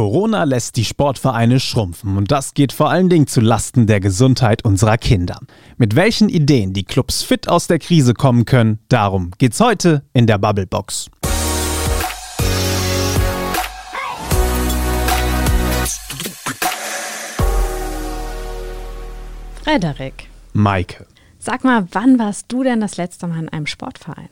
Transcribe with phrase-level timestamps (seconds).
[0.00, 4.64] Corona lässt die Sportvereine schrumpfen und das geht vor allen Dingen zu Lasten der Gesundheit
[4.64, 5.38] unserer Kinder.
[5.76, 10.26] Mit welchen Ideen die Clubs fit aus der Krise kommen können, darum geht's heute in
[10.26, 11.10] der Bubblebox.
[19.62, 21.04] Frederik, Maike.
[21.38, 24.30] sag mal, wann warst du denn das letzte Mal in einem Sportverein?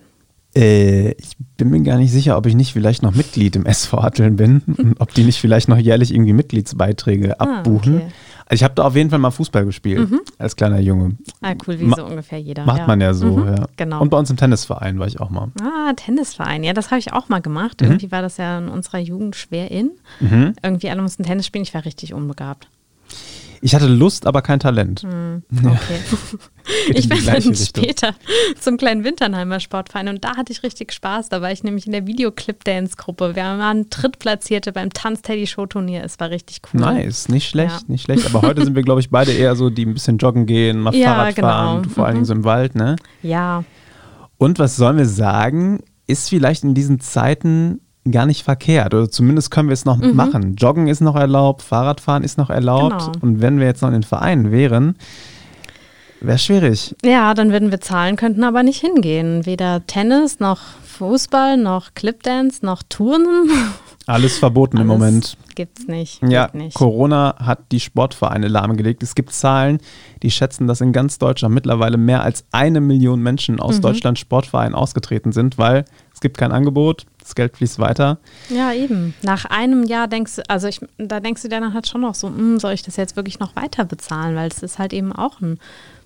[0.59, 4.03] Äh, ich bin mir gar nicht sicher, ob ich nicht vielleicht noch Mitglied im SV
[4.03, 7.97] Hatteln bin und ob die nicht vielleicht noch jährlich irgendwie Mitgliedsbeiträge Ah, abbuchen.
[7.97, 8.07] okay.
[8.51, 10.09] Also ich habe da auf jeden Fall mal Fußball gespielt
[10.39, 11.17] als kleiner Junge.
[11.43, 12.65] Ah, cool, wie Ma- so ungefähr jeder.
[12.65, 12.87] Macht ja.
[12.87, 13.67] man ja so, Mhm, ja.
[13.77, 14.01] Genau.
[14.01, 15.49] Und bei uns im Tennisverein war ich auch mal.
[15.61, 16.65] ah, Tennisverein.
[16.65, 17.83] Ja, das habe ich auch mal gemacht.
[17.83, 17.89] Mhm.
[17.89, 19.91] Irgendwie war das ja in unserer Jugend schwer in.
[20.63, 21.63] Irgendwie alle mussten Tennis spielen.
[21.63, 22.69] Ich war richtig unbegabt.
[23.61, 25.05] Ich hatte Lust, aber kein Talent.
[25.51, 26.01] Okay.
[26.87, 28.15] Geht in ich bin dann später
[28.61, 31.31] zum kleinen Winternheimer Sportverein und da hatte ich richtig Spaß.
[31.31, 33.35] Da war ich nämlich in der Videoclip-Dance-Gruppe.
[33.35, 36.05] Wir waren Drittplatzierte beim Tanz-Teddy-Show-Turnier.
[36.05, 36.81] Es war richtig cool.
[36.81, 37.81] Nice, nicht schlecht, Ja.
[37.87, 38.27] nicht schlecht.
[38.27, 40.95] Aber heute sind wir, glaube ich, beide eher so, die ein bisschen joggen gehen, mal
[40.95, 41.83] Ja, Fahrrad fahren, genau.
[41.85, 42.97] du vor allen Dingen so im Wald, ne?
[43.23, 43.65] Ja,
[44.37, 47.81] Und was sollen wir sagen, ist vielleicht in diesen Zeiten
[48.13, 48.95] gar nicht verkehrt.
[48.95, 50.55] Oder zumindest können wir es noch machen.
[50.57, 52.99] Joggen ist noch erlaubt, Fahrradfahren ist noch erlaubt.
[52.99, 53.13] Genau.
[53.21, 54.97] Und wenn wir jetzt noch in den Vereinen wären,
[56.21, 56.95] wäre schwierig.
[57.05, 59.47] Ja, dann würden wir zahlen, könnten aber nicht hingehen.
[59.47, 63.51] Weder Tennis, noch Fußball, noch Clipdance, noch Turnen.
[64.07, 65.37] Alles verboten im Alles Moment.
[65.55, 66.23] Gibt's nicht.
[66.27, 66.75] Ja, nicht.
[66.75, 69.03] Corona hat die Sportvereine lahmgelegt.
[69.03, 69.81] Es gibt Zahlen,
[70.23, 73.61] die schätzen, dass in ganz Deutschland mittlerweile mehr als eine Million Menschen Mhm.
[73.61, 75.85] aus Deutschland Sportvereinen ausgetreten sind, weil
[76.19, 78.19] es gibt kein Angebot, das Geld fließt weiter.
[78.49, 79.15] Ja, eben.
[79.23, 82.17] Nach einem Jahr denkst du, also ich, da denkst du dir dann halt schon noch
[82.17, 84.35] so, hm, soll ich das jetzt wirklich noch weiter bezahlen?
[84.35, 85.61] Weil es ist halt eben auch ein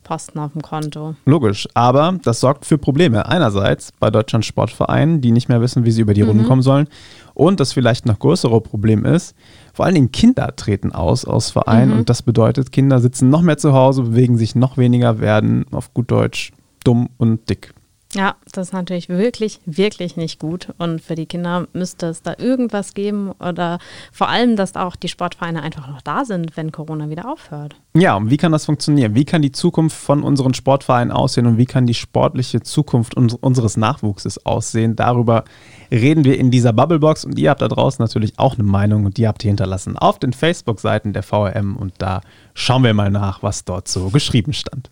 [0.04, 1.14] Posten auf dem Konto.
[1.24, 3.24] Logisch, aber das sorgt für Probleme.
[3.24, 6.88] Einerseits bei Deutschland Sportvereinen, die nicht mehr wissen, wie sie über die Runden kommen sollen.
[7.32, 9.34] Und das vielleicht noch größere Problem ist,
[9.72, 13.56] vor allen Dingen Kinder treten aus aus Vereinen und das bedeutet, Kinder sitzen noch mehr
[13.56, 16.52] zu Hause, bewegen sich noch weniger, werden auf gut Deutsch
[16.84, 17.72] dumm und dick.
[18.14, 20.68] Ja, das ist natürlich wirklich, wirklich nicht gut.
[20.78, 23.78] Und für die Kinder müsste es da irgendwas geben oder
[24.12, 27.74] vor allem, dass auch die Sportvereine einfach noch da sind, wenn Corona wieder aufhört.
[27.94, 29.14] Ja, und wie kann das funktionieren?
[29.14, 33.34] Wie kann die Zukunft von unseren Sportvereinen aussehen und wie kann die sportliche Zukunft uns,
[33.34, 34.94] unseres Nachwuchses aussehen?
[34.94, 35.44] Darüber
[35.90, 39.16] reden wir in dieser Bubblebox und ihr habt da draußen natürlich auch eine Meinung und
[39.16, 42.20] die habt ihr hinterlassen auf den Facebook-Seiten der VRM und da
[42.54, 44.90] schauen wir mal nach, was dort so geschrieben stand.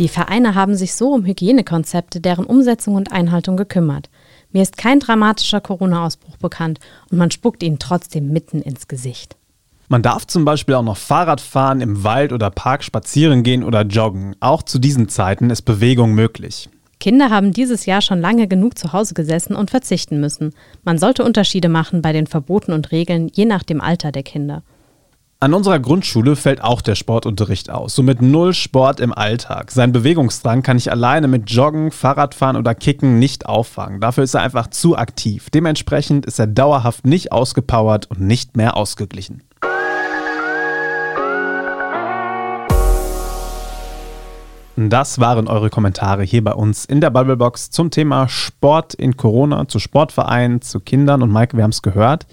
[0.00, 4.10] Die Vereine haben sich so um Hygienekonzepte, deren Umsetzung und Einhaltung gekümmert.
[4.50, 9.36] Mir ist kein dramatischer Corona-Ausbruch bekannt und man spuckt ihnen trotzdem mitten ins Gesicht.
[9.88, 13.82] Man darf zum Beispiel auch noch Fahrrad fahren, im Wald oder Park spazieren gehen oder
[13.82, 14.34] joggen.
[14.40, 16.68] Auch zu diesen Zeiten ist Bewegung möglich.
[16.98, 20.54] Kinder haben dieses Jahr schon lange genug zu Hause gesessen und verzichten müssen.
[20.82, 24.62] Man sollte Unterschiede machen bei den Verboten und Regeln, je nach dem Alter der Kinder.
[25.44, 27.94] An unserer Grundschule fällt auch der Sportunterricht aus.
[27.94, 29.72] Somit null Sport im Alltag.
[29.72, 34.00] Sein Bewegungsdrang kann ich alleine mit Joggen, Fahrradfahren oder Kicken nicht auffangen.
[34.00, 35.50] Dafür ist er einfach zu aktiv.
[35.50, 39.42] Dementsprechend ist er dauerhaft nicht ausgepowert und nicht mehr ausgeglichen.
[44.76, 49.68] Das waren eure Kommentare hier bei uns in der Bubblebox zum Thema Sport in Corona,
[49.68, 51.20] zu Sportvereinen, zu Kindern.
[51.20, 52.26] Und Mike, wir haben es gehört.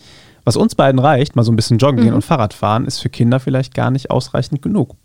[0.44, 3.10] Was uns beiden reicht, mal so ein bisschen joggen gehen und Fahrrad fahren, ist für
[3.10, 4.96] Kinder vielleicht gar nicht ausreichend genug.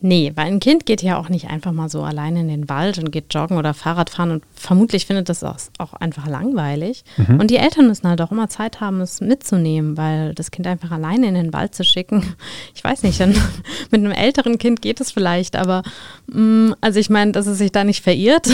[0.00, 2.98] Nee, weil ein Kind geht ja auch nicht einfach mal so alleine in den Wald
[2.98, 7.02] und geht joggen oder Fahrrad fahren und vermutlich findet das auch, einfach langweilig.
[7.40, 10.92] Und die Eltern müssen halt auch immer Zeit haben, es mitzunehmen, weil das Kind einfach
[10.92, 12.22] alleine in den Wald zu schicken,
[12.76, 13.34] ich weiß nicht, dann
[13.90, 15.82] mit einem älteren Kind geht es vielleicht, aber
[16.28, 18.48] mh, also ich meine, dass es sich da nicht verirrt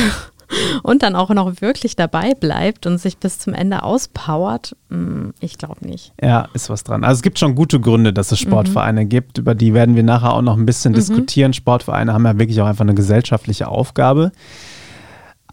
[0.83, 5.59] und dann auch noch wirklich dabei bleibt und sich bis zum Ende auspowert, mh, ich
[5.59, 6.13] glaube nicht.
[6.23, 7.05] Ja, ist was dran.
[7.05, 9.39] Also es gibt schon gute Gründe, dass es Sportvereine gibt.
[9.39, 11.53] Über die werden wir nachher auch noch ein bisschen diskutieren.
[11.53, 14.33] Sportvereine haben ja wirklich auch einfach eine gesellschaftliche Aufgabe.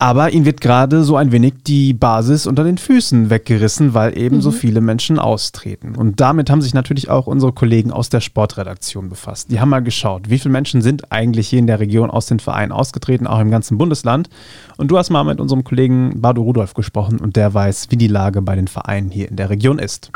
[0.01, 4.42] Aber ihnen wird gerade so ein wenig die Basis unter den Füßen weggerissen, weil eben
[4.42, 5.95] so viele Menschen austreten.
[5.95, 9.51] Und damit haben sich natürlich auch unsere Kollegen aus der Sportredaktion befasst.
[9.51, 12.39] Die haben mal geschaut, wie viele Menschen sind eigentlich hier in der Region aus den
[12.39, 14.27] Vereinen ausgetreten, auch im ganzen Bundesland.
[14.77, 18.07] Und du hast mal mit unserem Kollegen Bardo Rudolf gesprochen und der weiß, wie die
[18.07, 20.12] Lage bei den Vereinen hier in der Region ist.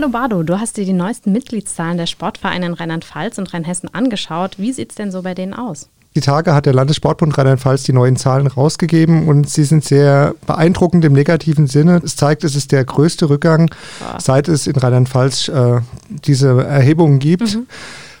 [0.00, 4.56] Hallo Bardo, du hast dir die neuesten Mitgliedszahlen der Sportvereine in Rheinland-Pfalz und Rheinhessen angeschaut.
[4.56, 5.88] Wie sieht es denn so bei denen aus?
[6.14, 11.04] Die Tage hat der Landessportbund Rheinland-Pfalz die neuen Zahlen rausgegeben und sie sind sehr beeindruckend
[11.04, 12.00] im negativen Sinne.
[12.04, 13.74] Es zeigt, es ist der größte Rückgang,
[14.18, 17.58] seit es in Rheinland-Pfalz äh, diese Erhebungen gibt.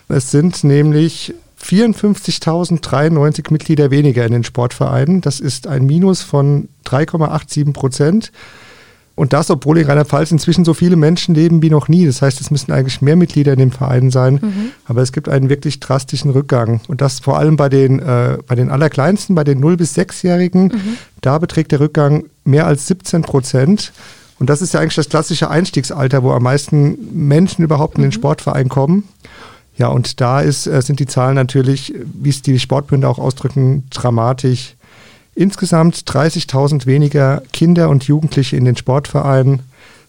[0.08, 1.32] Es sind nämlich
[1.62, 5.20] 54.093 Mitglieder weniger in den Sportvereinen.
[5.20, 8.32] Das ist ein Minus von 3,87 Prozent.
[9.18, 12.06] Und das, obwohl in Rheinland-Pfalz inzwischen so viele Menschen leben wie noch nie.
[12.06, 14.34] Das heißt, es müssen eigentlich mehr Mitglieder in dem Verein sein.
[14.34, 14.70] Mhm.
[14.84, 16.80] Aber es gibt einen wirklich drastischen Rückgang.
[16.86, 20.68] Und das vor allem bei den, äh, bei den Allerkleinsten, bei den 0- bis 6-Jährigen.
[20.68, 20.98] Mhm.
[21.20, 23.92] Da beträgt der Rückgang mehr als 17 Prozent.
[24.38, 28.10] Und das ist ja eigentlich das klassische Einstiegsalter, wo am meisten Menschen überhaupt in den
[28.10, 28.12] mhm.
[28.12, 29.02] Sportverein kommen.
[29.76, 33.82] Ja, und da ist, äh, sind die Zahlen natürlich, wie es die Sportbünde auch ausdrücken,
[33.90, 34.76] dramatisch
[35.38, 39.60] Insgesamt 30.000 weniger Kinder und Jugendliche in den Sportvereinen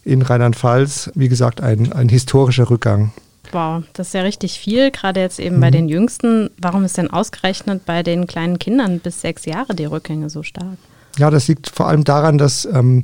[0.03, 1.11] in Rheinland-Pfalz.
[1.13, 3.11] Wie gesagt, ein, ein historischer Rückgang.
[3.51, 5.61] Wow, das ist ja richtig viel, gerade jetzt eben mhm.
[5.61, 6.49] bei den Jüngsten.
[6.59, 10.79] Warum ist denn ausgerechnet bei den kleinen Kindern bis sechs Jahre die Rückgänge so stark?
[11.19, 13.03] Ja, das liegt vor allem daran, dass ähm,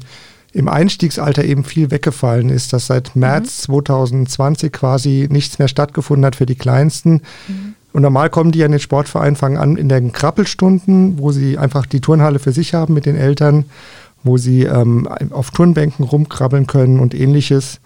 [0.51, 3.85] im Einstiegsalter eben viel weggefallen ist, dass seit März mhm.
[4.25, 7.21] 2020 quasi nichts mehr stattgefunden hat für die Kleinsten.
[7.47, 7.74] Mhm.
[7.95, 11.85] Und normal kommen die an den Sportverein, fangen an in den Krabbelstunden, wo sie einfach
[11.85, 13.63] die Turnhalle für sich haben mit den Eltern,
[14.21, 17.79] wo sie ähm, auf Turnbänken rumkrabbeln können und ähnliches.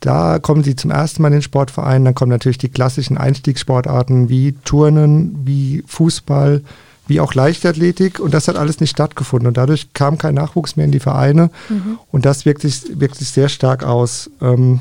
[0.00, 2.04] Da kommen sie zum ersten Mal in den Sportverein.
[2.04, 6.62] Dann kommen natürlich die klassischen Einstiegssportarten wie Turnen, wie Fußball,
[7.06, 8.18] wie auch Leichtathletik.
[8.18, 9.46] Und das hat alles nicht stattgefunden.
[9.46, 11.50] Und dadurch kam kein Nachwuchs mehr in die Vereine.
[11.68, 12.00] Mhm.
[12.10, 14.28] Und das wirkt sich, wirkt sich sehr stark aus.
[14.42, 14.80] Ähm,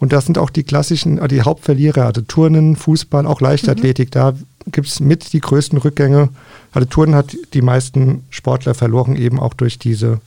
[0.00, 4.08] und das sind auch die klassischen, äh, die Hauptverlierer, also Turnen, Fußball, auch Leichtathletik.
[4.08, 4.12] Mhm.
[4.12, 4.34] Da
[4.70, 6.30] gibt es mit die größten Rückgänge.
[6.72, 10.20] Also Turnen hat die meisten Sportler verloren, eben auch durch diese,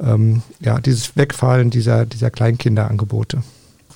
[0.00, 3.42] ähm, ja, dieses Wegfallen dieser, dieser Kleinkinderangebote.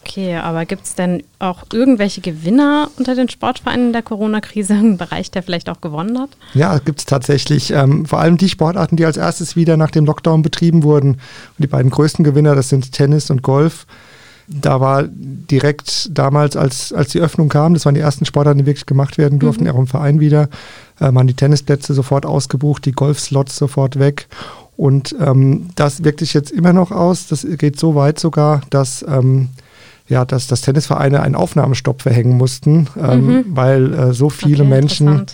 [0.04, 5.30] Okay, aber gibt es denn auch irgendwelche Gewinner unter den Sportvereinen der Corona-Krise, einen Bereich,
[5.30, 6.30] der vielleicht auch gewonnen hat?
[6.54, 7.70] Ja, gibt es tatsächlich.
[7.70, 11.12] Ähm, vor allem die Sportarten, die als erstes wieder nach dem Lockdown betrieben wurden.
[11.12, 11.20] Und
[11.58, 13.86] die beiden größten Gewinner, das sind Tennis und Golf
[14.48, 18.66] da war direkt damals, als, als die Öffnung kam, das waren die ersten Sportarten, die
[18.66, 19.70] wirklich gemacht werden durften, mhm.
[19.70, 20.48] auch im Verein wieder,
[21.00, 24.28] äh, waren die Tennisplätze sofort ausgebucht, die Golfslots sofort weg.
[24.76, 27.26] Und ähm, das wirkt sich jetzt immer noch aus.
[27.28, 29.48] Das geht so weit sogar, dass ähm,
[30.12, 33.44] ja, dass, dass Tennisvereine einen Aufnahmestopp verhängen mussten, ähm, mhm.
[33.48, 35.26] weil äh, so viele okay, Menschen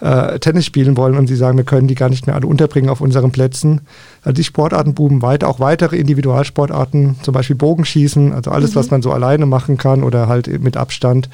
[0.00, 0.32] ja.
[0.32, 2.88] äh, Tennis spielen wollen und sie sagen, wir können die gar nicht mehr alle unterbringen
[2.88, 3.82] auf unseren Plätzen.
[4.22, 8.76] Also die Sportarten buben weiter, auch weitere Individualsportarten, zum Beispiel Bogenschießen, also alles, mhm.
[8.76, 11.28] was man so alleine machen kann oder halt mit Abstand.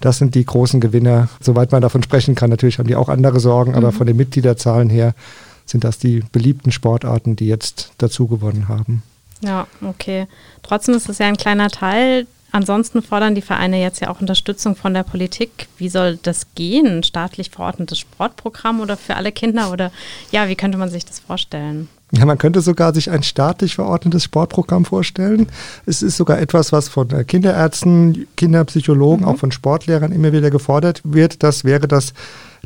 [0.00, 2.50] Das sind die großen Gewinner, soweit man davon sprechen kann.
[2.50, 3.76] Natürlich haben die auch andere Sorgen, mhm.
[3.76, 5.14] aber von den Mitgliederzahlen her
[5.64, 9.04] sind das die beliebten Sportarten, die jetzt dazu gewonnen haben.
[9.42, 10.26] Ja, okay.
[10.62, 12.26] Trotzdem ist es ja ein kleiner Teil.
[12.52, 15.68] Ansonsten fordern die Vereine jetzt ja auch Unterstützung von der Politik.
[15.78, 16.86] Wie soll das gehen?
[16.98, 19.72] Ein staatlich verordnetes Sportprogramm oder für alle Kinder?
[19.72, 19.90] Oder
[20.30, 21.88] ja, wie könnte man sich das vorstellen?
[22.14, 25.46] Ja, man könnte sogar sich ein staatlich verordnetes Sportprogramm vorstellen.
[25.86, 29.32] Es ist sogar etwas, was von Kinderärzten, Kinderpsychologen, mhm.
[29.32, 31.42] auch von Sportlehrern immer wieder gefordert wird.
[31.42, 32.12] Das wäre, dass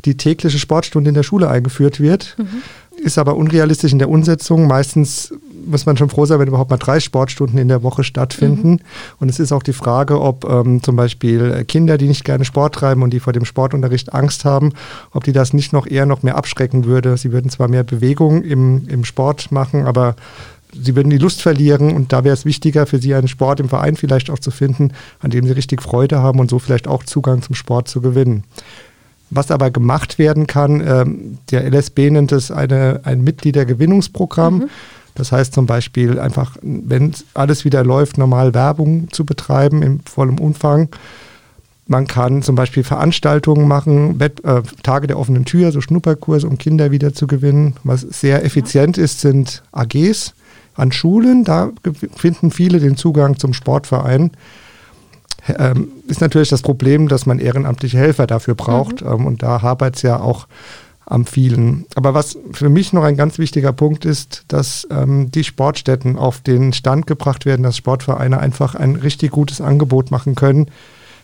[0.03, 2.35] die tägliche Sportstunde in der Schule eingeführt wird.
[2.37, 2.61] Mhm
[2.97, 4.67] ist aber unrealistisch in der Umsetzung.
[4.67, 5.33] Meistens
[5.65, 8.71] muss man schon froh sein, wenn überhaupt mal drei Sportstunden in der Woche stattfinden.
[8.71, 8.79] Mhm.
[9.19, 12.75] Und es ist auch die Frage, ob ähm, zum Beispiel Kinder, die nicht gerne Sport
[12.75, 14.73] treiben und die vor dem Sportunterricht Angst haben,
[15.11, 17.17] ob die das nicht noch eher noch mehr abschrecken würde.
[17.17, 20.15] Sie würden zwar mehr Bewegung im, im Sport machen, aber
[20.73, 23.69] sie würden die Lust verlieren und da wäre es wichtiger für sie einen Sport im
[23.69, 27.03] Verein vielleicht auch zu finden, an dem sie richtig Freude haben und so vielleicht auch
[27.03, 28.43] Zugang zum Sport zu gewinnen.
[29.29, 34.59] Was aber gemacht werden kann, ähm, der LSB nennt es eine, ein Mitgliedergewinnungsprogramm.
[34.59, 34.69] Mhm.
[35.15, 40.39] Das heißt zum Beispiel einfach, wenn alles wieder läuft, normal Werbung zu betreiben im vollen
[40.39, 40.89] Umfang.
[41.87, 46.57] Man kann zum Beispiel Veranstaltungen machen, Wett, äh, Tage der offenen Tür, so Schnupperkurse, um
[46.57, 47.75] Kinder wieder zu gewinnen.
[47.83, 50.33] Was sehr effizient ist, sind AGs
[50.75, 51.43] an Schulen.
[51.43, 51.71] Da
[52.15, 54.31] finden viele den Zugang zum Sportverein
[55.47, 59.01] ähm, ist natürlich das Problem, dass man ehrenamtliche Helfer dafür braucht.
[59.01, 59.07] Mhm.
[59.07, 60.47] Ähm, und da hapert es ja auch
[61.05, 61.85] am vielen.
[61.95, 66.41] Aber was für mich noch ein ganz wichtiger Punkt ist, dass ähm, die Sportstätten auf
[66.41, 70.69] den Stand gebracht werden, dass Sportvereine einfach ein richtig gutes Angebot machen können.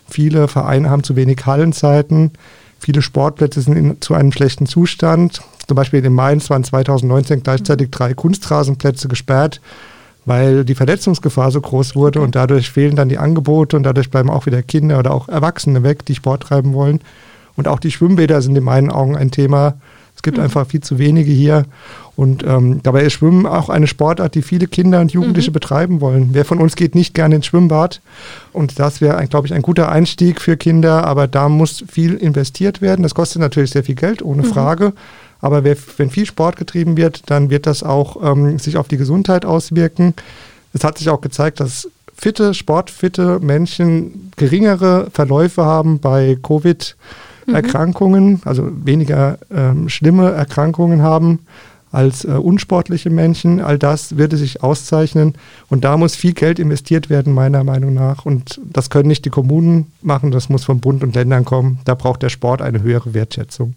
[0.08, 2.32] Viele Vereine haben zu wenig Hallenzeiten.
[2.78, 5.42] Viele Sportplätze sind in, zu einem schlechten Zustand.
[5.66, 9.60] Zum Beispiel im Mainz waren 2019 gleichzeitig drei Kunstrasenplätze gesperrt
[10.24, 14.30] weil die Verletzungsgefahr so groß wurde und dadurch fehlen dann die Angebote und dadurch bleiben
[14.30, 17.00] auch wieder Kinder oder auch Erwachsene weg, die Sport treiben wollen.
[17.56, 19.74] Und auch die Schwimmbäder sind in meinen Augen ein Thema.
[20.16, 20.44] Es gibt mhm.
[20.44, 21.64] einfach viel zu wenige hier.
[22.16, 25.54] Und ähm, dabei ist Schwimmen auch eine Sportart, die viele Kinder und Jugendliche mhm.
[25.54, 26.30] betreiben wollen.
[26.32, 28.00] Wer von uns geht nicht gerne ins Schwimmbad?
[28.52, 31.04] Und das wäre, glaube ich, ein guter Einstieg für Kinder.
[31.06, 33.02] Aber da muss viel investiert werden.
[33.02, 34.46] Das kostet natürlich sehr viel Geld, ohne mhm.
[34.46, 34.92] Frage.
[35.44, 39.44] Aber wenn viel Sport getrieben wird, dann wird das auch ähm, sich auf die Gesundheit
[39.44, 40.14] auswirken.
[40.72, 41.86] Es hat sich auch gezeigt, dass
[42.16, 46.96] fitte, sportfitte Menschen geringere Verläufe haben bei Covid
[47.46, 48.40] mhm.
[48.46, 51.40] Also weniger ähm, schlimme Erkrankungen haben
[51.94, 53.60] als äh, unsportliche Menschen.
[53.60, 55.34] All das würde sich auszeichnen.
[55.68, 58.26] Und da muss viel Geld investiert werden, meiner Meinung nach.
[58.26, 61.78] Und das können nicht die Kommunen machen, das muss vom Bund und Ländern kommen.
[61.84, 63.74] Da braucht der Sport eine höhere Wertschätzung.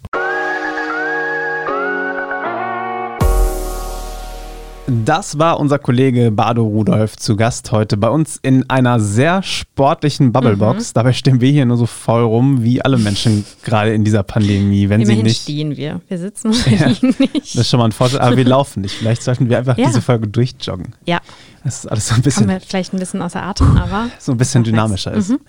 [4.90, 10.32] Das war unser Kollege Bardo Rudolf zu Gast heute bei uns in einer sehr sportlichen
[10.32, 10.88] Bubblebox.
[10.88, 10.94] Mhm.
[10.94, 14.88] Dabei stehen wir hier nur so voll rum, wie alle Menschen gerade in dieser Pandemie.
[14.88, 16.00] Wenn Immerhin sie nicht stehen wir.
[16.08, 17.54] Wir sitzen ja, nicht.
[17.54, 18.94] Das ist schon mal ein Vorteil, aber wir laufen nicht.
[18.94, 19.88] Vielleicht sollten wir einfach ja.
[19.88, 20.94] diese Folge durchjoggen.
[21.04, 21.20] Ja.
[21.64, 22.46] Das ist alles so ein bisschen.
[22.46, 24.08] Kommen wir vielleicht ein bisschen außer Atem, aber.
[24.18, 25.28] So ein bisschen dynamischer ist.
[25.28, 25.40] Mhm.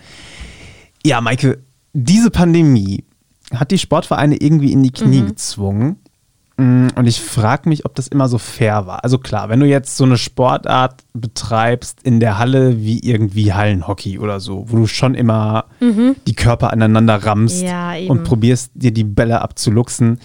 [1.05, 1.59] Ja, Maike,
[1.93, 3.05] diese Pandemie
[3.55, 5.27] hat die Sportvereine irgendwie in die Knie mhm.
[5.27, 5.95] gezwungen.
[6.59, 9.05] Mm, und ich frage mich, ob das immer so fair war.
[9.05, 14.19] Also klar, wenn du jetzt so eine Sportart betreibst in der Halle wie irgendwie Hallenhockey
[14.19, 16.17] oder so, wo du schon immer mhm.
[16.27, 20.19] die Körper aneinander rammst ja, und probierst dir die Bälle abzuluxen.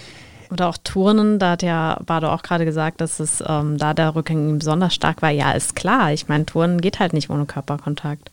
[0.50, 4.16] Oder auch Turnen, da hat ja Bardo auch gerade gesagt, dass es ähm, da der
[4.16, 5.30] Rücken besonders stark war.
[5.30, 6.12] Ja, ist klar.
[6.12, 8.32] Ich meine, Turnen geht halt nicht ohne Körperkontakt.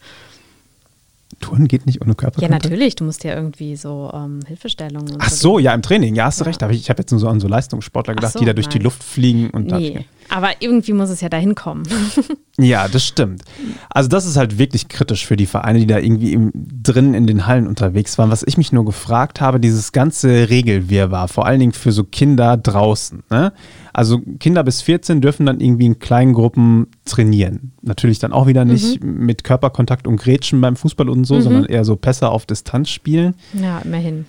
[1.42, 2.64] Touren geht nicht ohne Körperkontakt?
[2.64, 2.96] Ja, natürlich.
[2.96, 5.18] Du musst ja irgendwie so ähm, Hilfestellungen.
[5.20, 6.16] Ach so, ja, im Training.
[6.16, 6.52] Ja, hast du ja.
[6.52, 6.62] recht.
[6.72, 8.80] Ich habe jetzt nur so an so Leistungssportler gedacht, so, die da durch nein.
[8.80, 10.06] die Luft fliegen und nee.
[10.32, 11.84] Aber irgendwie muss es ja dahin kommen.
[12.58, 13.44] ja, das stimmt.
[13.90, 17.28] Also das ist halt wirklich kritisch für die Vereine, die da irgendwie im, drin in
[17.28, 18.32] den Hallen unterwegs waren.
[18.32, 22.56] Was ich mich nur gefragt habe, dieses ganze Regelwirrwarr, vor allen Dingen für so Kinder
[22.56, 23.24] draußen.
[23.30, 23.52] Ne?
[23.92, 27.74] Also Kinder bis 14 dürfen dann irgendwie in kleinen Gruppen trainieren.
[27.82, 29.26] Natürlich dann auch wieder nicht mhm.
[29.26, 31.42] mit Körperkontakt und Grätschen beim Fußball und so, mhm.
[31.42, 33.36] sondern eher so Pässe auf Distanz spielen.
[33.54, 34.26] Ja, immerhin.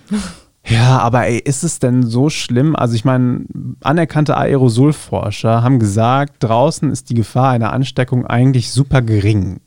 [0.65, 2.75] Ja, aber ey, ist es denn so schlimm?
[2.75, 3.45] Also ich meine,
[3.81, 9.59] anerkannte Aerosolforscher haben gesagt, draußen ist die Gefahr einer Ansteckung eigentlich super gering.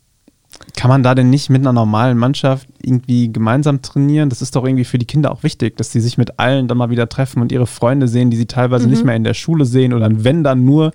[0.75, 4.31] Kann man da denn nicht mit einer normalen Mannschaft irgendwie gemeinsam trainieren?
[4.31, 6.79] Das ist doch irgendwie für die Kinder auch wichtig, dass sie sich mit allen dann
[6.79, 8.91] mal wieder treffen und ihre Freunde sehen, die sie teilweise mhm.
[8.93, 10.93] nicht mehr in der Schule sehen oder wenn dann nur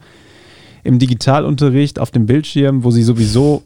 [0.84, 3.63] im Digitalunterricht auf dem Bildschirm, wo sie sowieso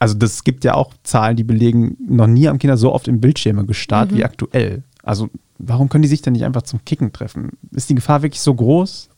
[0.00, 3.20] also das gibt ja auch Zahlen, die belegen, noch nie haben Kinder so oft im
[3.20, 4.16] Bildschirme gestarrt mhm.
[4.16, 4.84] wie aktuell.
[5.02, 7.50] Also warum können die sich denn nicht einfach zum Kicken treffen?
[7.72, 9.10] Ist die Gefahr wirklich so groß?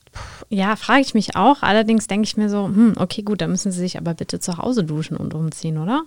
[0.48, 1.62] Ja, frage ich mich auch.
[1.62, 4.58] Allerdings denke ich mir so, hm, okay, gut, dann müssen sie sich aber bitte zu
[4.58, 6.02] Hause duschen und umziehen, oder?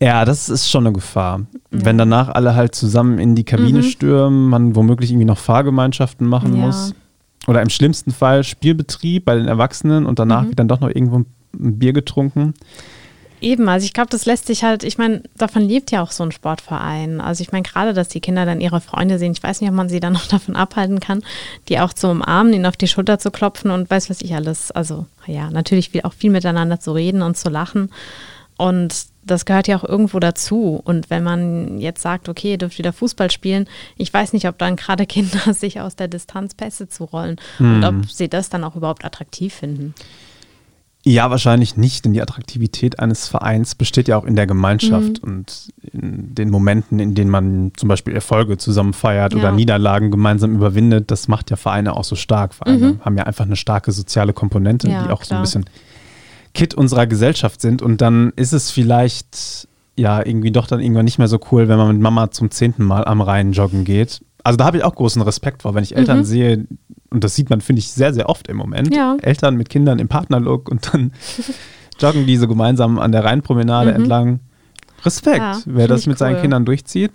[0.00, 1.46] Ja, das ist schon eine Gefahr.
[1.70, 1.84] Ja.
[1.84, 3.84] Wenn danach alle halt zusammen in die Kabine mhm.
[3.84, 6.66] stürmen, man womöglich irgendwie noch Fahrgemeinschaften machen ja.
[6.66, 6.94] muss.
[7.46, 10.48] Oder im schlimmsten Fall Spielbetrieb bei den Erwachsenen und danach mhm.
[10.48, 12.54] wird dann doch noch irgendwo ein Bier getrunken.
[13.40, 16.22] Eben, also ich glaube, das lässt sich halt, ich meine, davon lebt ja auch so
[16.22, 17.20] ein Sportverein.
[17.20, 19.76] Also ich meine, gerade, dass die Kinder dann ihre Freunde sehen, ich weiß nicht, ob
[19.76, 21.22] man sie dann noch davon abhalten kann,
[21.68, 24.70] die auch zu umarmen, ihnen auf die Schulter zu klopfen und weiß was ich alles.
[24.70, 27.90] Also ja, natürlich viel, auch viel miteinander zu reden und zu lachen.
[28.56, 30.80] Und das gehört ja auch irgendwo dazu.
[30.84, 33.66] Und wenn man jetzt sagt, okay, ihr dürft wieder Fußball spielen,
[33.96, 37.74] ich weiß nicht, ob dann gerade Kinder sich aus der Distanz Pässe zurollen hm.
[37.74, 39.94] und ob sie das dann auch überhaupt attraktiv finden.
[41.08, 45.28] Ja, wahrscheinlich nicht, denn die Attraktivität eines Vereins besteht ja auch in der Gemeinschaft mhm.
[45.28, 49.38] und in den Momenten, in denen man zum Beispiel Erfolge zusammen feiert ja.
[49.38, 51.12] oder Niederlagen gemeinsam überwindet.
[51.12, 52.54] Das macht ja Vereine auch so stark.
[52.54, 53.00] Vereine mhm.
[53.02, 55.26] haben ja einfach eine starke soziale Komponente, ja, die auch klar.
[55.28, 55.64] so ein bisschen
[56.54, 57.82] Kit unserer Gesellschaft sind.
[57.82, 61.78] Und dann ist es vielleicht ja irgendwie doch dann irgendwann nicht mehr so cool, wenn
[61.78, 64.22] man mit Mama zum zehnten Mal am Rhein joggen geht.
[64.46, 66.24] Also da habe ich auch großen Respekt vor, wenn ich Eltern mhm.
[66.24, 66.66] sehe,
[67.10, 68.94] und das sieht man, finde ich, sehr, sehr oft im Moment.
[68.94, 69.16] Ja.
[69.20, 71.10] Eltern mit Kindern im Partnerlook und dann
[71.98, 73.96] joggen diese gemeinsam an der Rheinpromenade mhm.
[73.96, 74.40] entlang.
[75.04, 76.18] Respekt, ja, wer das mit cool.
[76.18, 77.10] seinen Kindern durchzieht.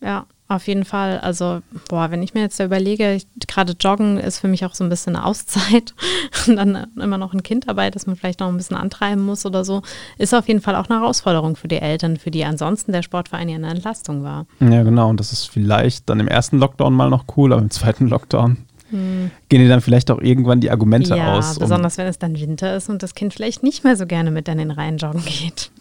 [0.00, 1.18] Ja, auf jeden Fall.
[1.18, 4.84] Also, boah, wenn ich mir jetzt da überlege, gerade Joggen ist für mich auch so
[4.84, 5.94] ein bisschen eine Auszeit
[6.46, 9.44] und dann immer noch ein Kind dabei, das man vielleicht noch ein bisschen antreiben muss
[9.44, 9.82] oder so,
[10.18, 13.48] ist auf jeden Fall auch eine Herausforderung für die Eltern, für die ansonsten der Sportverein
[13.48, 14.46] ja eine Entlastung war.
[14.60, 15.10] Ja, genau.
[15.10, 18.58] Und das ist vielleicht dann im ersten Lockdown mal noch cool, aber im zweiten Lockdown
[18.90, 19.32] hm.
[19.48, 21.58] gehen dir dann vielleicht auch irgendwann die Argumente ja, aus.
[21.58, 24.46] Besonders wenn es dann Winter ist und das Kind vielleicht nicht mehr so gerne mit
[24.46, 25.72] in den Reihen joggen geht.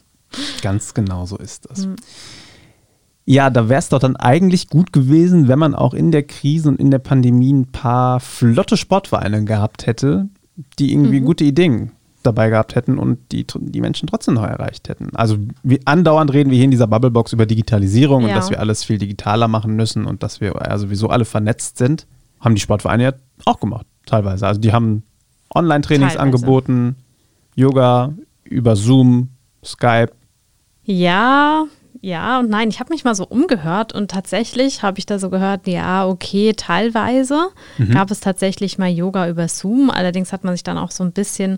[0.64, 1.84] Ganz genau so ist das.
[1.84, 1.96] Hm.
[3.26, 6.70] Ja, da wäre es doch dann eigentlich gut gewesen, wenn man auch in der Krise
[6.70, 10.30] und in der Pandemie ein paar flotte Sportvereine gehabt hätte,
[10.78, 11.26] die irgendwie mhm.
[11.26, 11.92] gute Ideen
[12.22, 15.10] dabei gehabt hätten und die, die Menschen trotzdem noch erreicht hätten.
[15.16, 18.30] Also wie, andauernd reden wir hier in dieser Bubblebox über Digitalisierung ja.
[18.30, 21.78] und dass wir alles viel digitaler machen müssen und dass wir ja sowieso alle vernetzt
[21.78, 22.08] sind
[22.46, 23.14] haben die Sportvereine ja
[23.46, 24.48] auch gemacht, teilweise.
[24.48, 25.04] Also die haben
[25.54, 26.96] Online-Trainings angeboten,
[27.56, 28.14] Yoga
[28.44, 29.30] über Zoom,
[29.64, 30.12] Skype.
[30.84, 31.66] Ja,
[32.06, 32.70] ja und nein.
[32.70, 36.54] Ich habe mich mal so umgehört und tatsächlich habe ich da so gehört, ja, okay,
[36.54, 37.48] teilweise
[37.80, 37.92] mhm.
[37.92, 39.90] gab es tatsächlich mal Yoga über Zoom.
[39.90, 41.58] Allerdings hat man sich dann auch so ein bisschen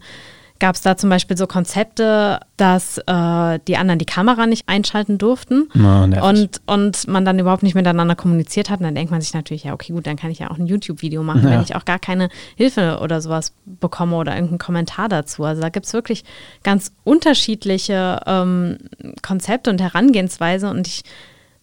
[0.59, 5.17] gab es da zum Beispiel so Konzepte, dass äh, die anderen die Kamera nicht einschalten
[5.17, 8.79] durften Na, und, und man dann überhaupt nicht miteinander kommuniziert hat.
[8.79, 10.67] Und dann denkt man sich natürlich, ja, okay, gut, dann kann ich ja auch ein
[10.67, 11.51] YouTube-Video machen, ja.
[11.51, 15.43] wenn ich auch gar keine Hilfe oder sowas bekomme oder irgendeinen Kommentar dazu.
[15.43, 16.23] Also da gibt es wirklich
[16.63, 18.77] ganz unterschiedliche ähm,
[19.21, 20.69] Konzepte und Herangehensweise.
[20.69, 21.03] Und ich,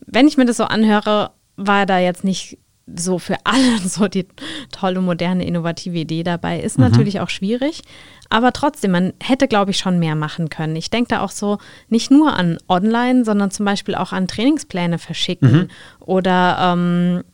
[0.07, 4.27] wenn ich mir das so anhöre, war da jetzt nicht so für alle so die
[4.71, 6.61] tolle, moderne, innovative Idee dabei.
[6.61, 6.85] Ist mhm.
[6.85, 7.83] natürlich auch schwierig,
[8.31, 10.77] aber trotzdem, man hätte, glaube ich, schon mehr machen können.
[10.77, 14.99] Ich denke da auch so nicht nur an online, sondern zum Beispiel auch an Trainingspläne
[14.99, 15.69] verschicken mhm.
[16.01, 17.25] oder ähm,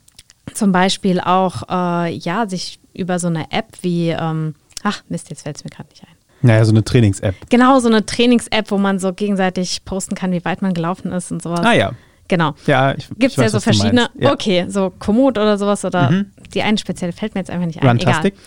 [0.55, 5.43] zum Beispiel auch, äh, ja, sich über so eine App wie, ähm, ach Mist, jetzt
[5.43, 6.15] fällt es mir gerade nicht ein.
[6.43, 7.35] Naja, so eine Trainings-App.
[7.51, 11.31] Genau, so eine Trainings-App, wo man so gegenseitig posten kann, wie weit man gelaufen ist
[11.31, 11.61] und sowas.
[11.61, 11.93] Ah ja.
[12.31, 12.55] Genau.
[12.65, 14.09] Ja, Gibt es ja so verschiedene.
[14.15, 14.33] Ja.
[14.33, 16.31] Okay, so Komoot oder sowas oder mhm.
[16.55, 17.89] die eine spezielle fällt mir jetzt einfach nicht ein.
[17.89, 18.35] Runtastic?
[18.35, 18.45] Egal.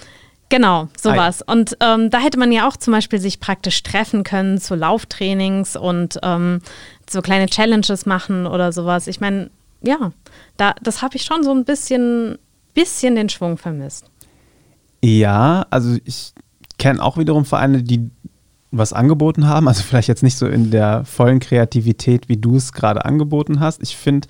[0.48, 1.42] Genau, sowas.
[1.42, 5.76] Und ähm, da hätte man ja auch zum Beispiel sich praktisch treffen können zu Lauftrainings
[5.76, 6.62] und ähm,
[7.10, 9.08] so kleine Challenges machen oder sowas.
[9.08, 9.50] Ich meine,
[9.82, 10.14] ja,
[10.56, 12.38] da, das habe ich schon so ein bisschen,
[12.74, 14.06] bisschen den Schwung vermisst.
[15.04, 16.32] Ja, also ich
[16.78, 18.10] kenne auch wiederum Vereine, die
[18.74, 19.68] was angeboten haben.
[19.68, 23.82] Also vielleicht jetzt nicht so in der vollen Kreativität, wie du es gerade angeboten hast.
[23.84, 24.28] Ich finde,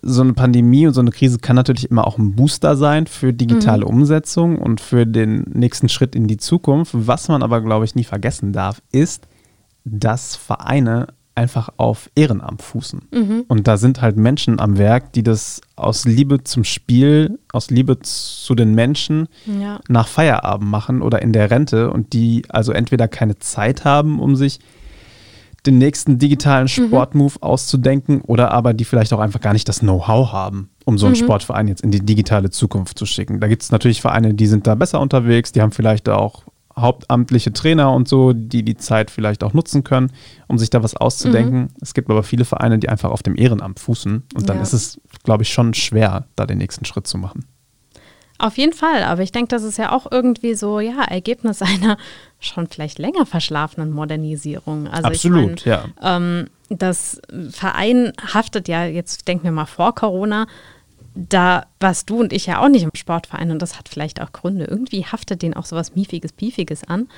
[0.00, 3.32] so eine Pandemie und so eine Krise kann natürlich immer auch ein Booster sein für
[3.32, 3.90] digitale mhm.
[3.90, 6.92] Umsetzung und für den nächsten Schritt in die Zukunft.
[6.94, 9.28] Was man aber, glaube ich, nie vergessen darf, ist,
[9.84, 11.08] dass Vereine
[11.38, 13.00] einfach auf Ehrenamt fußen.
[13.12, 13.44] Mhm.
[13.46, 18.00] Und da sind halt Menschen am Werk, die das aus Liebe zum Spiel, aus Liebe
[18.00, 19.80] zu den Menschen ja.
[19.88, 24.34] nach Feierabend machen oder in der Rente und die also entweder keine Zeit haben, um
[24.34, 24.58] sich
[25.64, 26.88] den nächsten digitalen mhm.
[26.88, 27.42] Sportmove mhm.
[27.42, 31.14] auszudenken oder aber die vielleicht auch einfach gar nicht das Know-how haben, um so einen
[31.14, 31.20] mhm.
[31.20, 33.38] Sportverein jetzt in die digitale Zukunft zu schicken.
[33.38, 36.42] Da gibt es natürlich Vereine, die sind da besser unterwegs, die haben vielleicht auch
[36.80, 40.12] hauptamtliche Trainer und so, die die Zeit vielleicht auch nutzen können,
[40.46, 41.60] um sich da was auszudenken.
[41.60, 41.68] Mhm.
[41.80, 44.62] Es gibt aber viele Vereine, die einfach auf dem Ehrenamt fußen und dann ja.
[44.62, 47.44] ist es, glaube ich, schon schwer, da den nächsten Schritt zu machen.
[48.40, 51.98] Auf jeden Fall, aber ich denke, das ist ja auch irgendwie so, ja, Ergebnis einer
[52.38, 54.86] schon vielleicht länger verschlafenen Modernisierung.
[54.86, 56.16] Also Absolut, ich mein, ja.
[56.16, 60.46] Ähm, das Verein haftet ja, jetzt denken wir mal vor Corona,
[61.14, 64.32] da warst du und ich ja auch nicht im Sportverein und das hat vielleicht auch
[64.32, 64.64] Gründe.
[64.64, 67.08] Irgendwie haftet denen auch sowas Miefiges, Piefiges an.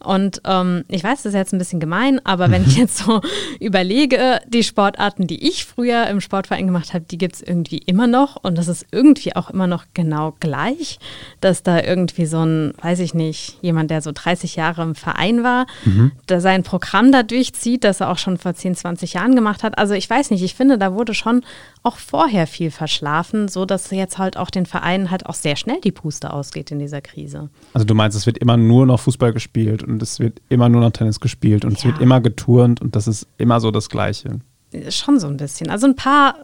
[0.00, 3.20] Und ähm, ich weiß, das ist jetzt ein bisschen gemein, aber wenn ich jetzt so
[3.60, 8.06] überlege, die Sportarten, die ich früher im Sportverein gemacht habe, die gibt es irgendwie immer
[8.06, 10.98] noch und das ist irgendwie auch immer noch genau gleich,
[11.40, 15.42] dass da irgendwie so ein, weiß ich nicht, jemand, der so 30 Jahre im Verein
[15.42, 16.12] war, mhm.
[16.26, 19.78] da sein Programm da durchzieht, das er auch schon vor 10, 20 Jahren gemacht hat.
[19.78, 21.44] Also ich weiß nicht, ich finde, da wurde schon
[21.82, 25.80] auch vorher viel verschlafen, so dass jetzt halt auch den Vereinen halt auch sehr schnell
[25.82, 27.50] die Puste ausgeht in dieser Krise.
[27.74, 30.80] Also du meinst, es wird immer nur noch Fußball gespielt und es wird immer nur
[30.80, 31.78] noch Tennis gespielt und ja.
[31.78, 34.40] es wird immer geturnt und das ist immer so das Gleiche.
[34.88, 35.68] Schon so ein bisschen.
[35.68, 36.36] Also ein paar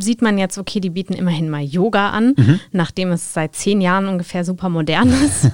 [0.00, 2.60] sieht man jetzt, okay, die bieten immerhin mal Yoga an, mhm.
[2.72, 5.50] nachdem es seit zehn Jahren ungefähr super modern ist.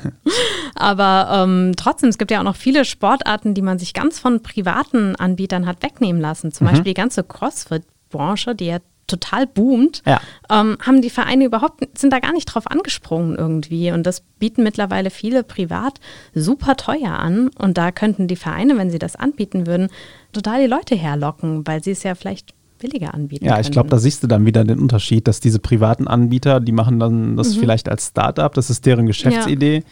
[0.75, 4.43] Aber ähm, trotzdem, es gibt ja auch noch viele Sportarten, die man sich ganz von
[4.43, 6.53] privaten Anbietern hat wegnehmen lassen.
[6.53, 6.71] Zum mhm.
[6.71, 10.21] Beispiel die ganze CrossFit-Branche, die ja total boomt, ja.
[10.51, 13.93] ähm, haben die Vereine überhaupt, sind da gar nicht drauf angesprungen irgendwie.
[13.93, 16.01] Und das bieten mittlerweile viele privat
[16.35, 17.49] super teuer an.
[17.59, 19.89] Und da könnten die Vereine, wenn sie das anbieten würden,
[20.33, 23.45] total die Leute herlocken, weil sie es ja vielleicht billiger anbieten.
[23.45, 26.73] Ja, ich glaube, da siehst du dann wieder den Unterschied, dass diese privaten Anbieter, die
[26.73, 27.61] machen dann das mhm.
[27.61, 29.77] vielleicht als Startup, das ist deren Geschäftsidee.
[29.77, 29.83] Ja.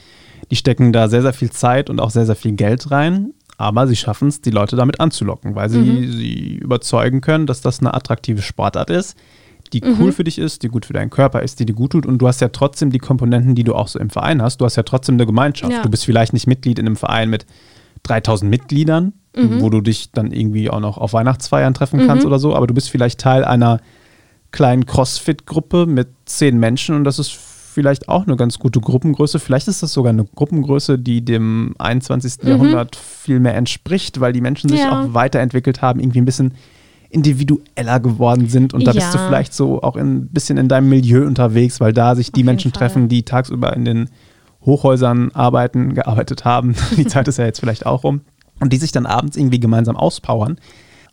[0.50, 3.86] Die stecken da sehr, sehr viel Zeit und auch sehr, sehr viel Geld rein aber
[3.86, 6.12] sie schaffen es, die Leute damit anzulocken, weil sie mhm.
[6.12, 9.16] sie überzeugen können, dass das eine attraktive Sportart ist,
[9.72, 9.96] die mhm.
[10.00, 12.04] cool für dich ist, die gut für deinen Körper ist, die dir gut tut.
[12.04, 14.60] Und du hast ja trotzdem die Komponenten, die du auch so im Verein hast.
[14.60, 15.72] Du hast ja trotzdem eine Gemeinschaft.
[15.72, 15.82] Ja.
[15.82, 17.46] Du bist vielleicht nicht Mitglied in einem Verein mit
[18.02, 19.60] 3000 Mitgliedern, mhm.
[19.60, 22.30] wo du dich dann irgendwie auch noch auf Weihnachtsfeiern treffen kannst mhm.
[22.30, 23.80] oder so, aber du bist vielleicht Teil einer
[24.50, 27.30] kleinen Crossfit-Gruppe mit zehn Menschen und das ist
[27.72, 29.38] vielleicht auch eine ganz gute Gruppengröße.
[29.38, 32.42] Vielleicht ist das sogar eine Gruppengröße, die dem 21.
[32.42, 32.48] Mhm.
[32.48, 35.02] Jahrhundert viel mehr entspricht, weil die Menschen sich ja.
[35.02, 36.54] auch weiterentwickelt haben, irgendwie ein bisschen
[37.10, 38.74] individueller geworden sind.
[38.74, 39.00] Und da ja.
[39.00, 42.42] bist du vielleicht so auch ein bisschen in deinem Milieu unterwegs, weil da sich die
[42.42, 44.10] Auf Menschen treffen, die tagsüber in den
[44.64, 46.74] Hochhäusern arbeiten, gearbeitet haben.
[46.96, 48.20] die Zeit ist ja jetzt vielleicht auch rum.
[48.60, 50.58] Und die sich dann abends irgendwie gemeinsam auspowern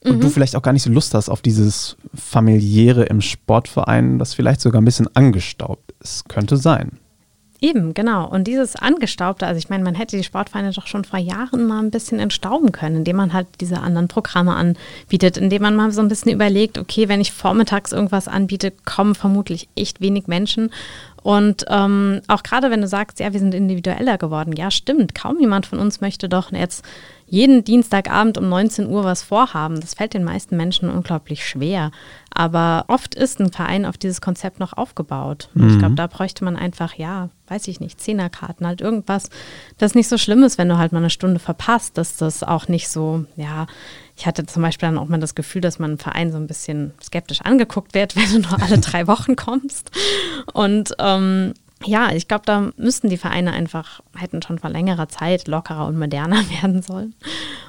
[0.03, 0.21] und mhm.
[0.21, 4.61] du vielleicht auch gar nicht so Lust hast auf dieses familiäre im Sportverein, das vielleicht
[4.61, 6.27] sogar ein bisschen angestaubt ist.
[6.29, 6.99] Könnte sein.
[7.61, 8.25] Eben, genau.
[8.25, 11.79] Und dieses Angestaubte, also ich meine, man hätte die Sportvereine doch schon vor Jahren mal
[11.79, 16.01] ein bisschen entstauben können, indem man halt diese anderen Programme anbietet, indem man mal so
[16.01, 20.71] ein bisschen überlegt, okay, wenn ich vormittags irgendwas anbiete, kommen vermutlich echt wenig Menschen.
[21.21, 25.39] Und ähm, auch gerade wenn du sagst, ja, wir sind individueller geworden, ja, stimmt, kaum
[25.39, 26.85] jemand von uns möchte doch jetzt
[27.29, 29.79] jeden Dienstagabend um 19 Uhr was vorhaben.
[29.79, 31.91] Das fällt den meisten Menschen unglaublich schwer.
[32.33, 35.49] Aber oft ist ein Verein auf dieses Konzept noch aufgebaut.
[35.53, 35.69] Mhm.
[35.69, 39.29] Ich glaube, da bräuchte man einfach, ja, weiß ich nicht, Zehnerkarten, halt irgendwas,
[39.77, 42.67] das nicht so schlimm ist, wenn du halt mal eine Stunde verpasst, dass das auch
[42.67, 43.67] nicht so, ja,
[44.19, 46.45] ich hatte zum Beispiel dann auch mal das Gefühl, dass man im Verein so ein
[46.45, 49.91] bisschen skeptisch angeguckt wird, wenn du nur alle drei Wochen kommst.
[50.53, 51.53] Und ähm,
[51.85, 55.97] ja, ich glaube, da müssten die Vereine einfach, hätten schon vor längerer Zeit lockerer und
[55.97, 57.15] moderner werden sollen.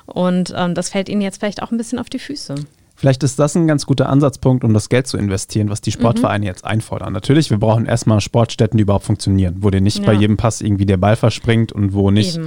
[0.06, 2.56] Und ähm, das fällt ihnen jetzt vielleicht auch ein bisschen auf die Füße.
[2.96, 6.44] Vielleicht ist das ein ganz guter Ansatzpunkt, um das Geld zu investieren, was die Sportvereine
[6.44, 6.48] mhm.
[6.48, 7.12] jetzt einfordern.
[7.12, 10.06] Natürlich, wir brauchen erstmal Sportstätten, die überhaupt funktionieren, wo dir nicht ja.
[10.06, 12.40] bei jedem Pass irgendwie der Ball verspringt und wo nicht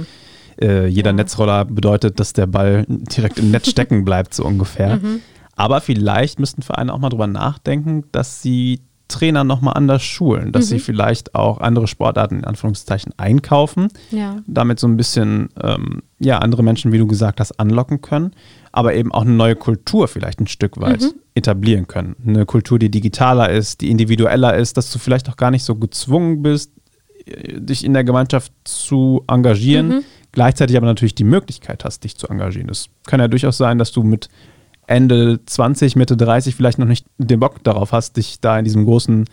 [0.60, 1.14] äh, jeder ja.
[1.14, 4.96] Netzroller bedeutet, dass der Ball direkt im Netz stecken bleibt, so ungefähr.
[4.96, 5.20] Mhm.
[5.56, 10.66] Aber vielleicht müssten Vereine auch mal drüber nachdenken, dass sie Trainer nochmal anders schulen, dass
[10.66, 10.68] mhm.
[10.70, 14.42] sie vielleicht auch andere Sportarten in Anführungszeichen einkaufen, ja.
[14.46, 18.32] damit so ein bisschen ähm, ja, andere Menschen, wie du gesagt hast, anlocken können,
[18.72, 21.12] aber eben auch eine neue Kultur vielleicht ein Stück weit mhm.
[21.34, 22.16] etablieren können.
[22.26, 25.74] Eine Kultur, die digitaler ist, die individueller ist, dass du vielleicht auch gar nicht so
[25.76, 26.72] gezwungen bist,
[27.26, 30.04] äh, dich in der Gemeinschaft zu engagieren, mhm.
[30.34, 32.68] Gleichzeitig aber natürlich die Möglichkeit hast, dich zu engagieren.
[32.68, 34.28] Es kann ja durchaus sein, dass du mit
[34.86, 38.84] Ende 20, Mitte 30 vielleicht noch nicht den Bock darauf hast, dich da in diesem
[38.84, 39.24] großen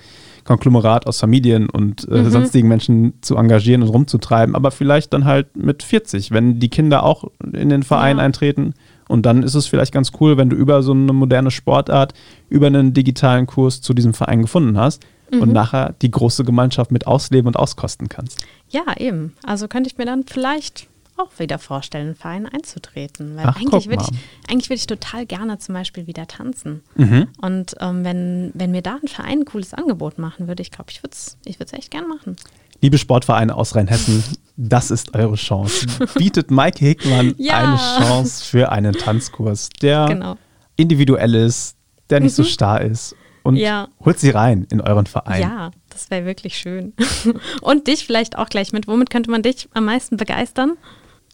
[0.43, 2.29] Konglomerat aus Familien und äh, mhm.
[2.29, 7.03] sonstigen Menschen zu engagieren und rumzutreiben, aber vielleicht dann halt mit 40, wenn die Kinder
[7.03, 8.23] auch in den Verein ja.
[8.23, 8.73] eintreten.
[9.07, 12.13] Und dann ist es vielleicht ganz cool, wenn du über so eine moderne Sportart,
[12.49, 15.41] über einen digitalen Kurs zu diesem Verein gefunden hast mhm.
[15.41, 18.45] und nachher die große Gemeinschaft mit ausleben und auskosten kannst.
[18.69, 19.33] Ja, eben.
[19.43, 20.87] Also könnte ich mir dann vielleicht
[21.21, 23.35] auch wieder vorstellen, in Verein einzutreten.
[23.35, 26.83] Weil Ach, eigentlich würde ich, eigentlich würd ich total gerne zum Beispiel wieder tanzen.
[26.95, 27.27] Mhm.
[27.41, 30.91] Und ähm, wenn, wenn mir da ein Verein ein cooles Angebot machen würde, ich glaube,
[30.91, 32.35] ich würde es ich echt gern machen.
[32.81, 34.23] Liebe Sportvereine aus Rheinhessen,
[34.57, 35.85] das ist eure Chance.
[36.15, 37.57] Bietet Maike Hickmann ja.
[37.57, 40.35] eine Chance für einen Tanzkurs, der genau.
[40.77, 41.75] individuell ist,
[42.09, 42.43] der nicht mhm.
[42.43, 43.15] so starr ist.
[43.43, 43.87] Und ja.
[44.03, 45.41] holt sie rein in euren Verein.
[45.41, 46.93] Ja, das wäre wirklich schön.
[47.61, 48.87] Und dich vielleicht auch gleich mit.
[48.87, 50.77] Womit könnte man dich am meisten begeistern?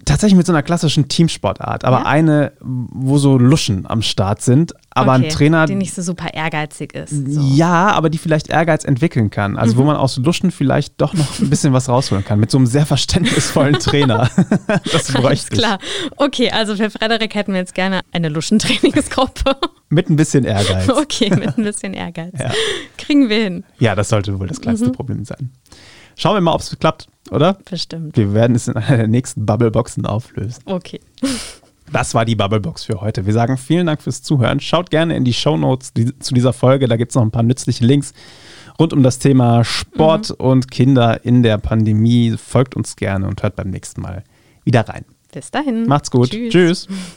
[0.05, 2.05] Tatsächlich mit so einer klassischen Teamsportart, aber ja?
[2.05, 5.65] eine, wo so Luschen am Start sind, aber okay, ein Trainer.
[5.65, 7.09] Die nicht so super ehrgeizig ist.
[7.09, 7.41] So.
[7.41, 9.57] Ja, aber die vielleicht Ehrgeiz entwickeln kann.
[9.57, 9.79] Also mhm.
[9.79, 12.39] wo man aus Luschen vielleicht doch noch ein bisschen was rausholen kann.
[12.39, 14.29] Mit so einem sehr verständnisvollen Trainer.
[14.91, 15.59] das bräuchte ich.
[15.59, 15.79] klar.
[16.15, 19.55] Okay, also für Frederik hätten wir jetzt gerne eine Luschentrainingsgruppe.
[19.89, 20.89] mit ein bisschen Ehrgeiz.
[20.89, 22.33] Okay, mit ein bisschen Ehrgeiz.
[22.39, 22.51] ja.
[22.97, 23.63] Kriegen wir hin.
[23.79, 24.93] Ja, das sollte wohl das kleinste mhm.
[24.93, 25.51] Problem sein.
[26.17, 27.57] Schauen wir mal, ob es klappt, oder?
[27.69, 28.17] Bestimmt.
[28.17, 30.61] Wir werden es in einer der nächsten Bubbleboxen auflösen.
[30.65, 30.99] Okay.
[31.89, 33.25] Das war die Bubblebox für heute.
[33.25, 34.59] Wir sagen vielen Dank fürs Zuhören.
[34.59, 36.89] Schaut gerne in die Shownotes die, zu dieser Folge.
[36.89, 38.13] Da gibt es noch ein paar nützliche Links
[38.77, 40.45] rund um das Thema Sport mhm.
[40.45, 42.35] und Kinder in der Pandemie.
[42.37, 44.25] Folgt uns gerne und hört beim nächsten Mal
[44.65, 45.05] wieder rein.
[45.31, 45.87] Bis dahin.
[45.87, 46.31] Macht's gut.
[46.31, 46.51] Tschüss.
[46.51, 46.87] Tschüss.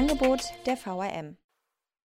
[0.00, 1.36] Angebot der VRM.